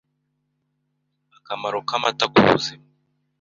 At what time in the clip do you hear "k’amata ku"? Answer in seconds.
1.87-2.39